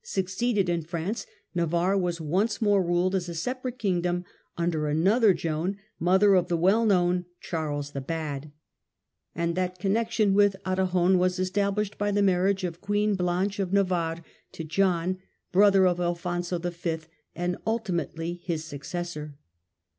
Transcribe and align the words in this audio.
succeeded 0.03 0.67
in 0.67 0.81
France, 0.81 1.27
1274 1.53 1.93
T328 1.93 1.93
Navarre 1.93 1.97
was 2.01 2.19
once 2.19 2.59
more 2.59 2.83
ruled 2.83 3.13
as 3.13 3.29
a 3.29 3.35
separate 3.35 3.77
Kingdom 3.77 4.25
under 4.57 4.87
another 4.87 5.31
Joan, 5.31 5.77
mother 5.99 6.33
of 6.33 6.47
the 6.47 6.57
well 6.57 6.87
known 6.87 7.25
Charles 7.39 7.91
the 7.91 8.01
Bad; 8.01 8.51
and 9.35 9.53
that 9.53 9.77
connection 9.77 10.33
with 10.33 10.55
Aragon 10.65 11.19
was 11.19 11.37
estab 11.37 11.75
lished 11.75 11.99
by 11.99 12.09
the 12.09 12.23
marriage 12.23 12.63
of 12.63 12.81
Queen 12.81 13.13
Blanche 13.13 13.59
of 13.59 13.71
Navarre 13.73 14.23
toAragouand 14.51 14.67
John, 14.69 15.17
brother 15.51 15.85
of 15.85 15.99
Alfonso 15.99 16.57
V. 16.57 16.97
and 17.35 17.57
ultimately 17.67 18.41
his 18.43 18.65
successor. 18.65 19.35